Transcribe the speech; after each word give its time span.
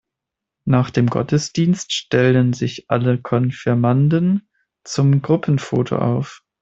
Nach 0.65 0.89
dem 0.89 1.11
Gottesdienst 1.11 1.93
stellen 1.93 2.53
sich 2.53 2.89
alle 2.89 3.21
Konfirmanden 3.21 4.49
zum 4.83 5.21
Gruppenfoto 5.21 5.97
auf. 5.97 6.43